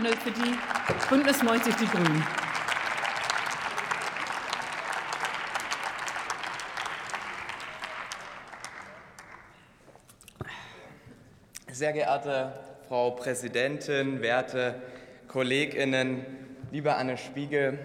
Schöne 0.00 0.16
für 0.16 0.30
die 0.30 0.58
Bündnis 1.10 1.42
90 1.42 1.74
Die 1.76 1.86
Grünen. 1.86 2.24
Sehr 11.70 11.92
geehrte 11.92 12.52
Frau 12.88 13.10
Präsidentin, 13.10 14.22
werte 14.22 14.80
Kolleginnen, 15.28 16.24
liebe 16.70 16.94
Anne 16.94 17.18
Spiegel, 17.18 17.78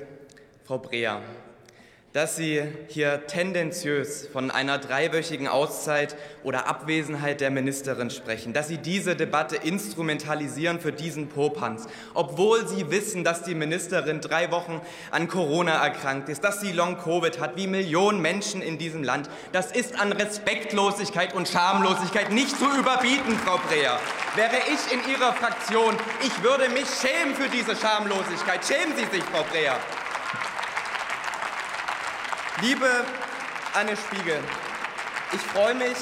Frau 0.63 0.77
Breer, 0.77 1.21
dass 2.15 2.37
Sie 2.37 2.63
hier 2.87 3.27
tendenziös 3.27 4.25
von 4.31 4.49
einer 4.49 4.77
dreiwöchigen 4.77 5.49
Auszeit 5.49 6.15
oder 6.43 6.65
Abwesenheit 6.65 7.41
der 7.41 7.51
Ministerin 7.51 8.09
sprechen, 8.09 8.53
dass 8.53 8.69
Sie 8.69 8.77
diese 8.77 9.17
Debatte 9.17 9.57
instrumentalisieren 9.57 10.79
für 10.79 10.93
diesen 10.93 11.27
Popanz, 11.27 11.87
obwohl 12.13 12.65
Sie 12.69 12.89
wissen, 12.89 13.25
dass 13.25 13.43
die 13.43 13.53
Ministerin 13.53 14.21
drei 14.21 14.49
Wochen 14.49 14.79
an 15.11 15.27
Corona 15.27 15.83
erkrankt 15.83 16.29
ist, 16.29 16.41
dass 16.45 16.61
sie 16.61 16.71
Long-Covid 16.71 17.41
hat, 17.41 17.57
wie 17.57 17.67
Millionen 17.67 18.21
Menschen 18.21 18.61
in 18.61 18.77
diesem 18.77 19.03
Land. 19.03 19.29
Das 19.51 19.73
ist 19.73 19.99
an 19.99 20.13
Respektlosigkeit 20.13 21.33
und 21.33 21.49
Schamlosigkeit 21.49 22.31
nicht 22.31 22.57
zu 22.57 22.69
überbieten, 22.79 23.37
Frau 23.43 23.57
Breer. 23.67 23.99
Wäre 24.37 24.55
ich 24.73 24.93
in 24.93 25.11
Ihrer 25.11 25.33
Fraktion, 25.33 25.97
ich 26.21 26.43
würde 26.43 26.69
mich 26.69 26.87
schämen 26.87 27.35
für 27.35 27.49
diese 27.49 27.75
Schamlosigkeit. 27.75 28.65
Schämen 28.65 28.95
Sie 28.95 29.17
sich, 29.17 29.23
Frau 29.25 29.43
Breer. 29.51 29.75
Liebe 32.61 32.87
Anne 33.73 33.97
Spiegel, 33.97 34.39
ich 35.33 35.41
freue 35.41 35.75
mich, 35.75 35.97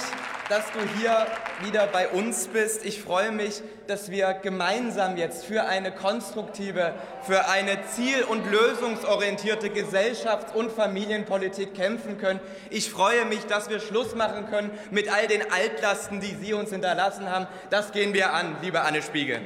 dass 0.49 0.65
du 0.71 0.79
hier 0.99 1.25
wieder 1.63 1.87
bei 1.87 2.09
uns 2.09 2.47
bist. 2.47 2.85
Ich 2.85 3.01
freue 3.01 3.31
mich, 3.31 3.63
dass 3.87 4.11
wir 4.11 4.35
gemeinsam 4.35 5.17
jetzt 5.17 5.45
für 5.45 5.63
eine 5.63 5.91
konstruktive, 5.91 6.93
für 7.25 7.49
eine 7.49 7.83
ziel- 7.87 8.23
und 8.25 8.45
lösungsorientierte 8.51 9.69
Gesellschafts- 9.69 10.53
und 10.53 10.71
Familienpolitik 10.71 11.73
kämpfen 11.73 12.19
können. 12.19 12.39
Ich 12.69 12.91
freue 12.91 13.25
mich, 13.25 13.47
dass 13.47 13.71
wir 13.71 13.79
Schluss 13.79 14.13
machen 14.13 14.47
können 14.47 14.69
mit 14.91 15.11
all 15.11 15.25
den 15.25 15.51
Altlasten, 15.51 16.19
die 16.19 16.35
Sie 16.35 16.53
uns 16.53 16.69
hinterlassen 16.69 17.31
haben. 17.31 17.47
Das 17.71 17.91
gehen 17.91 18.13
wir 18.13 18.31
an, 18.31 18.57
liebe 18.61 18.81
Anne 18.81 19.01
Spiegel. 19.01 19.41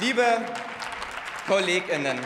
Liebe 0.00 0.22
Kolleginnen, 1.46 2.18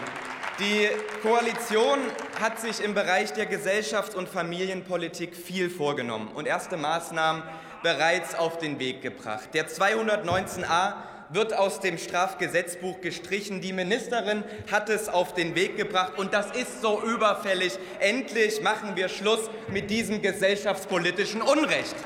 die 0.58 0.88
Koalition 1.22 1.98
hat 2.40 2.60
sich 2.60 2.82
im 2.82 2.94
Bereich 2.94 3.32
der 3.32 3.46
Gesellschafts- 3.46 4.14
und 4.14 4.28
Familienpolitik 4.28 5.34
viel 5.34 5.70
vorgenommen 5.70 6.28
und 6.34 6.46
erste 6.46 6.76
Maßnahmen 6.76 7.42
bereits 7.82 8.34
auf 8.34 8.58
den 8.58 8.78
Weg 8.78 9.02
gebracht. 9.02 9.48
Der 9.54 9.68
219a 9.68 10.94
wird 11.30 11.54
aus 11.54 11.80
dem 11.80 11.96
Strafgesetzbuch 11.98 13.00
gestrichen. 13.00 13.60
Die 13.60 13.72
Ministerin 13.72 14.44
hat 14.70 14.90
es 14.90 15.08
auf 15.08 15.34
den 15.34 15.54
Weg 15.54 15.76
gebracht 15.76 16.18
und 16.18 16.34
das 16.34 16.50
ist 16.52 16.82
so 16.82 17.02
überfällig. 17.02 17.78
Endlich 18.00 18.60
machen 18.60 18.96
wir 18.96 19.08
Schluss 19.08 19.50
mit 19.68 19.90
diesem 19.90 20.20
gesellschaftspolitischen 20.20 21.40
Unrecht. 21.40 21.96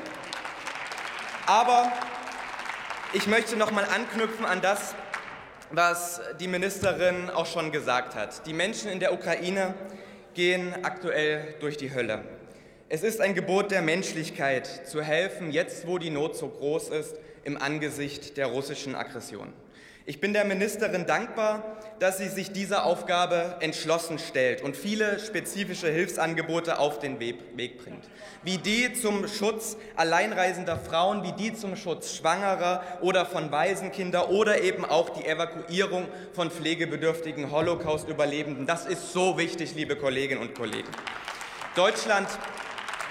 Aber 1.45 1.91
ich 3.13 3.27
möchte 3.27 3.57
noch 3.57 3.71
mal 3.71 3.85
anknüpfen 3.85 4.45
an 4.45 4.61
das, 4.61 4.95
was 5.71 6.21
die 6.39 6.47
Ministerin 6.47 7.29
auch 7.29 7.45
schon 7.45 7.71
gesagt 7.71 8.15
hat. 8.15 8.45
Die 8.45 8.53
Menschen 8.53 8.89
in 8.89 8.99
der 8.99 9.13
Ukraine 9.13 9.73
gehen 10.33 10.73
aktuell 10.83 11.55
durch 11.59 11.77
die 11.77 11.93
Hölle. 11.93 12.23
Es 12.89 13.03
ist 13.03 13.19
ein 13.19 13.35
Gebot 13.35 13.71
der 13.71 13.81
Menschlichkeit, 13.81 14.87
zu 14.87 15.01
helfen, 15.01 15.51
jetzt 15.51 15.87
wo 15.87 15.97
die 15.97 16.09
Not 16.09 16.37
so 16.37 16.47
groß 16.47 16.89
ist, 16.89 17.15
im 17.43 17.61
Angesicht 17.61 18.37
der 18.37 18.47
russischen 18.47 18.95
Aggression. 18.95 19.51
Ich 20.09 20.21
bin 20.21 20.31
der 20.31 20.45
Ministerin 20.45 21.05
dankbar, 21.05 21.61
dass 21.99 22.17
sie 22.17 22.29
sich 22.29 22.53
dieser 22.53 22.85
Aufgabe 22.85 23.57
entschlossen 23.59 24.19
stellt 24.19 24.61
und 24.61 24.77
viele 24.77 25.19
spezifische 25.19 25.89
Hilfsangebote 25.89 26.79
auf 26.79 26.99
den 26.99 27.19
Weg 27.19 27.57
bringt, 27.57 28.05
wie 28.41 28.57
die 28.57 28.93
zum 28.93 29.27
Schutz 29.27 29.75
alleinreisender 29.97 30.77
Frauen, 30.77 31.23
wie 31.23 31.33
die 31.33 31.53
zum 31.53 31.75
Schutz 31.75 32.15
Schwangerer 32.15 32.85
oder 33.01 33.25
von 33.25 33.51
Waisenkinder 33.51 34.29
oder 34.29 34.61
eben 34.61 34.85
auch 34.85 35.09
die 35.09 35.25
Evakuierung 35.25 36.07
von 36.31 36.51
pflegebedürftigen 36.51 37.51
Holocaust-Überlebenden. 37.51 38.65
Das 38.65 38.85
ist 38.85 39.11
so 39.11 39.37
wichtig, 39.37 39.75
liebe 39.75 39.97
Kolleginnen 39.97 40.39
und 40.39 40.55
Kollegen. 40.55 40.87
Deutschland 41.75 42.29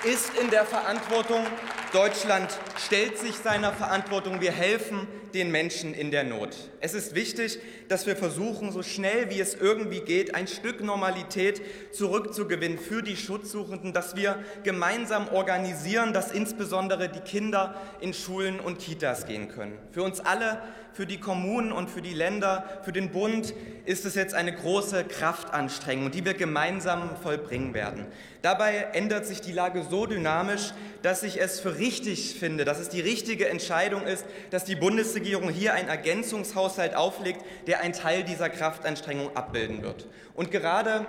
ist 0.02 0.30
in 0.38 0.48
der 0.48 0.64
Verantwortung. 0.64 1.46
Deutschland 1.92 2.48
stellt 2.78 3.18
sich 3.18 3.36
seiner 3.36 3.72
Verantwortung. 3.72 4.40
Wir 4.40 4.52
helfen 4.52 5.06
den 5.34 5.50
Menschen 5.50 5.94
in 5.94 6.10
der 6.10 6.24
Not. 6.24 6.56
Es 6.80 6.94
ist 6.94 7.14
wichtig, 7.14 7.58
dass 7.88 8.06
wir 8.06 8.16
versuchen, 8.16 8.72
so 8.72 8.82
schnell 8.82 9.30
wie 9.30 9.40
es 9.40 9.54
irgendwie 9.54 10.00
geht, 10.00 10.34
ein 10.34 10.46
Stück 10.46 10.82
Normalität 10.82 11.60
zurückzugewinnen 11.92 12.78
für 12.78 13.02
die 13.02 13.16
Schutzsuchenden, 13.16 13.92
dass 13.92 14.16
wir 14.16 14.38
gemeinsam 14.64 15.28
organisieren, 15.28 16.12
dass 16.12 16.32
insbesondere 16.32 17.08
die 17.08 17.20
Kinder 17.20 17.74
in 18.00 18.14
Schulen 18.14 18.60
und 18.60 18.78
Kitas 18.78 19.26
gehen 19.26 19.48
können. 19.48 19.78
Für 19.92 20.02
uns 20.02 20.20
alle, 20.20 20.62
für 20.96 21.06
die 21.06 21.20
Kommunen 21.20 21.72
und 21.72 21.90
für 21.90 22.00
die 22.00 22.14
Länder, 22.14 22.80
für 22.82 22.92
den 22.92 23.10
Bund 23.10 23.52
ist 23.84 24.06
es 24.06 24.14
jetzt 24.14 24.32
eine 24.32 24.54
große 24.54 25.04
Kraftanstrengung, 25.04 26.10
die 26.10 26.24
wir 26.24 26.32
gemeinsam 26.32 27.10
vollbringen 27.22 27.74
werden. 27.74 28.06
Dabei 28.40 28.88
ändert 28.94 29.26
sich 29.26 29.42
die 29.42 29.52
Lage 29.52 29.84
so 29.90 30.06
dynamisch, 30.06 30.72
dass 31.02 31.22
ich 31.22 31.40
es 31.40 31.60
für 31.60 31.78
richtig 31.78 32.36
finde, 32.40 32.64
dass 32.66 32.78
es 32.80 32.88
die 32.88 33.00
richtige 33.00 33.48
Entscheidung 33.48 34.02
ist, 34.06 34.24
dass 34.50 34.64
die 34.64 34.74
Bundesregierung 34.74 35.48
hier 35.50 35.74
einen 35.74 35.88
Ergänzungshaushalt 35.88 36.94
auflegt, 36.94 37.40
der 37.66 37.80
einen 37.80 37.94
Teil 37.94 38.24
dieser 38.24 38.50
Kraftanstrengung 38.50 39.36
abbilden 39.36 39.82
wird. 39.82 40.06
Und 40.34 40.50
gerade 40.50 41.06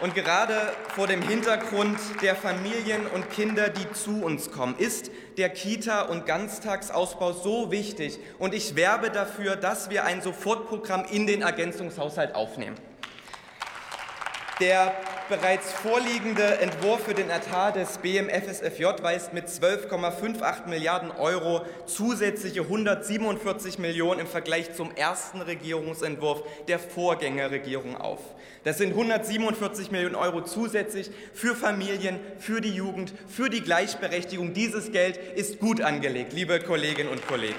und 0.00 0.14
gerade 0.14 0.54
vor 0.94 1.06
dem 1.06 1.20
Hintergrund 1.20 1.98
der 2.22 2.34
Familien 2.34 3.06
und 3.06 3.30
Kinder, 3.30 3.68
die 3.68 3.92
zu 3.92 4.24
uns 4.24 4.50
kommen, 4.50 4.74
ist 4.78 5.10
der 5.36 5.50
Kita- 5.50 6.02
und 6.02 6.24
Ganztagsausbau 6.24 7.32
so 7.32 7.70
wichtig. 7.70 8.18
Und 8.38 8.54
ich 8.54 8.76
werbe 8.76 9.10
dafür, 9.10 9.56
dass 9.56 9.90
wir 9.90 10.04
ein 10.04 10.22
Sofortprogramm 10.22 11.04
in 11.04 11.26
den 11.26 11.42
Ergänzungshaushalt 11.42 12.34
aufnehmen. 12.34 12.76
Der 14.58 14.94
bereits 15.30 15.72
vorliegende 15.72 16.58
Entwurf 16.58 17.04
für 17.04 17.14
den 17.14 17.30
Etat 17.30 17.76
des 17.76 17.98
BMFSFJ 17.98 19.00
weist 19.00 19.32
mit 19.32 19.46
12,58 19.46 20.66
Milliarden 20.66 21.12
Euro 21.12 21.64
zusätzliche 21.86 22.62
147 22.62 23.78
Millionen 23.78 24.20
im 24.20 24.26
Vergleich 24.26 24.74
zum 24.74 24.90
ersten 24.94 25.40
Regierungsentwurf 25.40 26.42
der 26.66 26.80
Vorgängerregierung 26.80 27.96
auf. 27.96 28.18
Das 28.64 28.78
sind 28.78 28.90
147 28.90 29.92
Millionen 29.92 30.16
Euro 30.16 30.42
zusätzlich 30.42 31.12
für 31.32 31.54
Familien, 31.54 32.18
für 32.40 32.60
die 32.60 32.74
Jugend, 32.74 33.14
für 33.28 33.48
die 33.48 33.62
Gleichberechtigung. 33.62 34.52
Dieses 34.52 34.90
Geld 34.90 35.16
ist 35.16 35.60
gut 35.60 35.80
angelegt, 35.80 36.32
liebe 36.32 36.58
Kolleginnen 36.58 37.08
und 37.08 37.24
Kollegen. 37.28 37.54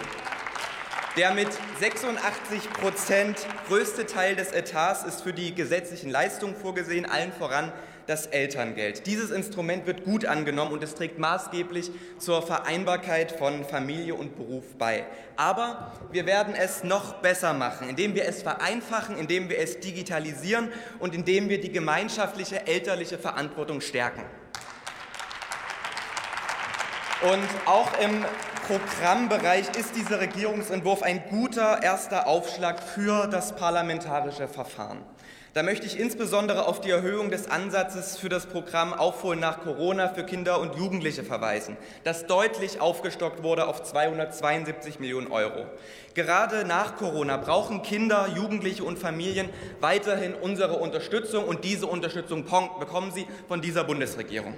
Der 1.18 1.34
mit 1.34 1.50
86 1.82 2.72
Prozent 2.72 3.46
größte 3.68 4.06
Teil 4.06 4.38
des 4.38 4.54
Etats 4.54 5.04
ist 5.04 5.24
für 5.24 5.34
die 5.34 5.54
gesetzlichen 5.54 6.10
Leistungen 6.10 6.56
vorgesehen, 6.56 7.06
allen 7.06 7.34
voran 7.34 7.74
das 8.08 8.28
Elterngeld. 8.28 9.06
Dieses 9.08 9.30
Instrument 9.30 9.86
wird 9.86 10.06
gut 10.06 10.26
angenommen 10.26 10.72
und 10.72 10.82
es 10.82 10.96
trägt 10.96 11.20
maßgeblich 11.20 11.92
zur 12.18 12.42
Vereinbarkeit 12.42 13.34
von 13.34 13.66
Familie 13.66 14.16
und 14.16 14.38
Beruf 14.38 14.64
bei. 14.78 15.06
Aber 15.36 15.92
wir 16.12 16.26
werden 16.26 16.56
es 16.56 16.86
noch 16.86 17.16
besser 17.16 17.52
machen, 17.54 17.90
indem 17.90 18.16
wir 18.16 18.24
es 18.26 18.42
vereinfachen, 18.42 19.18
indem 19.18 19.50
wir 19.50 19.60
es 19.60 19.82
digitalisieren 19.82 20.72
und 21.00 21.14
indem 21.14 21.50
wir 21.50 21.60
die 21.60 21.74
gemeinschaftliche 21.74 22.68
elterliche 22.68 23.18
Verantwortung 23.18 23.82
stärken. 23.82 24.24
Und 27.22 27.68
auch 27.68 28.00
im 28.00 28.26
Programmbereich 28.72 29.76
ist 29.78 29.98
dieser 29.98 30.22
Regierungsentwurf 30.22 31.02
ein 31.04 31.22
guter 31.30 31.84
erster 31.84 32.26
Aufschlag 32.26 32.82
für 32.82 33.28
das 33.28 33.54
parlamentarische 33.54 34.48
Verfahren. 34.48 35.00
Da 35.54 35.62
möchte 35.62 35.86
ich 35.86 36.00
insbesondere 36.00 36.66
auf 36.66 36.80
die 36.80 36.90
Erhöhung 36.90 37.32
des 37.32 37.52
Ansatzes 37.52 38.16
für 38.16 38.30
das 38.30 38.46
Programm 38.46 38.94
Aufholen 38.94 39.42
nach 39.42 39.60
Corona 39.60 40.08
für 40.08 40.24
Kinder 40.24 40.62
und 40.62 40.78
Jugendliche 40.78 41.26
verweisen, 41.26 41.76
das 42.06 42.28
deutlich 42.28 42.80
aufgestockt 42.80 43.44
wurde 43.44 43.68
auf 43.68 43.84
272 43.84 45.02
Millionen 45.02 45.28
Euro. 45.34 45.66
Gerade 46.14 46.64
nach 46.64 46.96
Corona 46.96 47.36
brauchen 47.36 47.82
Kinder, 47.82 48.30
Jugendliche 48.38 48.86
und 48.86 48.98
Familien 48.98 49.50
weiterhin 49.82 50.34
unsere 50.34 50.76
Unterstützung 50.76 51.44
und 51.44 51.66
diese 51.66 51.88
Unterstützung 51.88 52.46
bekommen 52.80 53.12
sie 53.12 53.28
von 53.50 53.60
dieser 53.60 53.84
Bundesregierung. 53.84 54.54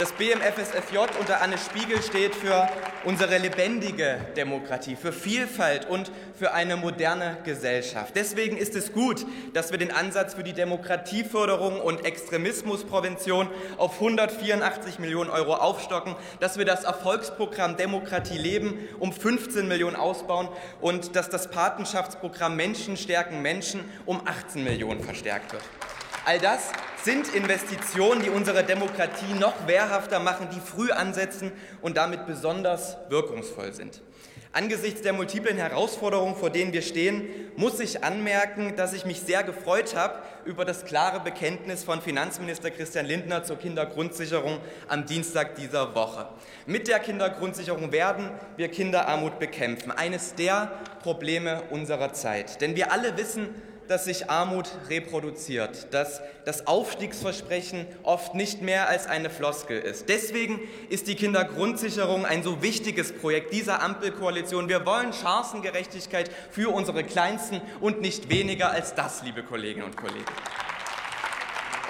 Das 0.00 0.12
BMFSFJ 0.12 0.96
unter 1.20 1.42
Anne 1.42 1.58
Spiegel 1.58 2.00
steht 2.00 2.34
für 2.34 2.66
unsere 3.04 3.36
lebendige 3.36 4.18
Demokratie, 4.34 4.96
für 4.96 5.12
Vielfalt 5.12 5.90
und 5.90 6.10
für 6.38 6.54
eine 6.54 6.76
moderne 6.76 7.36
Gesellschaft. 7.44 8.14
Deswegen 8.16 8.56
ist 8.56 8.74
es 8.74 8.94
gut, 8.94 9.26
dass 9.52 9.72
wir 9.72 9.78
den 9.78 9.90
Ansatz 9.92 10.32
für 10.32 10.42
die 10.42 10.54
Demokratieförderung 10.54 11.82
und 11.82 12.06
Extremismusprävention 12.06 13.50
auf 13.76 13.96
184 13.96 15.00
Millionen 15.00 15.28
Euro 15.28 15.52
aufstocken, 15.52 16.16
dass 16.40 16.56
wir 16.56 16.64
das 16.64 16.84
Erfolgsprogramm 16.84 17.76
Demokratie 17.76 18.38
leben 18.38 18.78
um 19.00 19.12
15 19.12 19.68
Millionen 19.68 19.96
ausbauen 19.96 20.48
und 20.80 21.14
dass 21.14 21.28
das 21.28 21.50
Patenschaftsprogramm 21.50 22.56
Menschen 22.56 22.96
stärken 22.96 23.42
Menschen 23.42 23.84
um 24.06 24.26
18 24.26 24.64
Millionen 24.64 25.04
verstärkt 25.04 25.52
wird. 25.52 25.62
All 26.24 26.38
das 26.38 26.70
sind 27.04 27.34
Investitionen, 27.34 28.22
die 28.22 28.30
unsere 28.30 28.64
Demokratie 28.64 29.34
noch 29.38 29.66
wehrhafter 29.66 30.20
machen, 30.20 30.48
die 30.54 30.60
früh 30.60 30.90
ansetzen 30.90 31.52
und 31.80 31.96
damit 31.96 32.26
besonders 32.26 32.96
wirkungsvoll 33.08 33.72
sind. 33.72 34.02
Angesichts 34.52 35.02
der 35.02 35.12
multiplen 35.12 35.58
Herausforderungen, 35.58 36.34
vor 36.34 36.50
denen 36.50 36.72
wir 36.72 36.82
stehen, 36.82 37.28
muss 37.54 37.78
ich 37.78 38.02
anmerken, 38.02 38.74
dass 38.74 38.92
ich 38.92 39.04
mich 39.04 39.20
sehr 39.20 39.44
gefreut 39.44 39.94
habe 39.94 40.18
über 40.44 40.64
das 40.64 40.84
klare 40.84 41.20
Bekenntnis 41.20 41.84
von 41.84 42.02
Finanzminister 42.02 42.72
Christian 42.72 43.06
Lindner 43.06 43.44
zur 43.44 43.58
Kindergrundsicherung 43.58 44.58
am 44.88 45.06
Dienstag 45.06 45.54
dieser 45.54 45.94
Woche. 45.94 46.26
Mit 46.66 46.88
der 46.88 46.98
Kindergrundsicherung 46.98 47.92
werden 47.92 48.28
wir 48.56 48.66
Kinderarmut 48.66 49.38
bekämpfen, 49.38 49.92
eines 49.92 50.34
der 50.34 50.72
Probleme 51.00 51.62
unserer 51.70 52.12
Zeit. 52.12 52.60
Denn 52.60 52.74
wir 52.74 52.90
alle 52.90 53.16
wissen, 53.16 53.50
dass 53.90 54.04
sich 54.04 54.30
Armut 54.30 54.70
reproduziert, 54.88 55.92
dass 55.92 56.22
das 56.44 56.68
Aufstiegsversprechen 56.68 57.86
oft 58.04 58.36
nicht 58.36 58.62
mehr 58.62 58.88
als 58.88 59.08
eine 59.08 59.30
Floskel 59.30 59.80
ist. 59.80 60.08
Deswegen 60.08 60.60
ist 60.90 61.08
die 61.08 61.16
Kindergrundsicherung 61.16 62.24
ein 62.24 62.44
so 62.44 62.62
wichtiges 62.62 63.12
Projekt 63.12 63.52
dieser 63.52 63.82
Ampelkoalition. 63.82 64.68
Wir 64.68 64.86
wollen 64.86 65.12
Chancengerechtigkeit 65.12 66.30
für 66.52 66.72
unsere 66.72 67.02
Kleinsten 67.02 67.60
und 67.80 68.00
nicht 68.00 68.30
weniger 68.30 68.70
als 68.70 68.94
das, 68.94 69.24
liebe 69.24 69.42
Kolleginnen 69.42 69.86
und 69.86 69.96
Kollegen. 69.96 70.24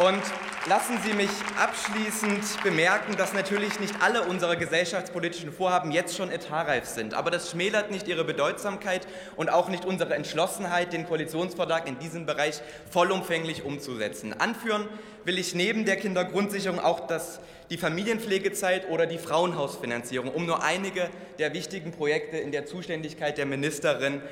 Und 0.01 0.23
lassen 0.67 0.97
Sie 1.05 1.13
mich 1.13 1.29
abschließend 1.59 2.63
bemerken, 2.63 3.19
dass 3.19 3.35
natürlich 3.35 3.79
nicht 3.81 4.01
alle 4.01 4.23
unsere 4.23 4.57
gesellschaftspolitischen 4.57 5.53
Vorhaben 5.53 5.93
jetzt 5.93 6.17
schon 6.17 6.31
etatreif 6.31 6.87
sind. 6.87 7.13
Aber 7.13 7.31
das 7.31 7.51
schmälert 7.51 7.91
nicht 7.91 8.09
ihre 8.09 8.25
Bedeutsamkeit 8.25 9.07
und 9.37 9.51
auch 9.51 9.69
nicht 9.69 9.85
unsere 9.85 10.15
Entschlossenheit, 10.15 10.95
den 10.95 11.07
Koalitionsvertrag 11.07 11.87
in 11.87 11.99
diesem 11.99 12.25
Bereich 12.25 12.63
vollumfänglich 12.91 13.63
umzusetzen. 13.63 14.33
Anführen 14.33 14.89
will 15.25 15.39
ich 15.39 15.55
neben 15.55 15.85
der 15.85 15.97
Kindergrundsicherung 15.97 16.81
auch 16.81 17.07
das, 17.07 17.39
die 17.69 17.77
Familienpflegezeit 17.77 18.89
oder 18.89 19.05
die 19.05 19.19
Frauenhausfinanzierung, 19.19 20.31
um 20.31 20.47
nur 20.47 20.63
einige 20.63 21.11
der 21.39 21.53
wichtigen 21.53 21.93
Projekte 21.93 22.39
in 22.39 22.53
der 22.53 22.65
Zuständigkeit 22.65 23.37
der 23.37 23.45
Ministerin 23.45 24.23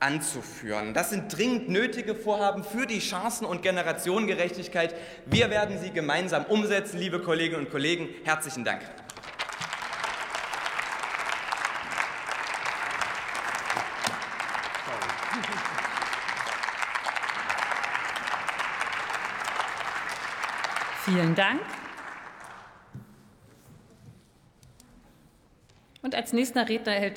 anzuführen. 0.00 0.94
Das 0.94 1.10
sind 1.10 1.36
dringend 1.36 1.68
nötige 1.68 2.14
Vorhaben 2.14 2.62
für 2.64 2.86
die 2.86 3.00
Chancen- 3.00 3.46
und 3.46 3.62
Generationengerechtigkeit. 3.62 4.94
Wir 5.26 5.50
werden 5.50 5.78
sie 5.78 5.90
gemeinsam 5.90 6.44
umsetzen, 6.44 6.98
liebe 6.98 7.20
Kolleginnen 7.20 7.64
und 7.64 7.70
Kollegen. 7.70 8.08
Herzlichen 8.24 8.64
Dank. 8.64 8.82
Vielen 21.04 21.34
Dank. 21.34 21.62
Und 26.02 26.14
als 26.14 26.34
nächster 26.34 26.68
Redner 26.68 26.92
erhält 26.92 27.16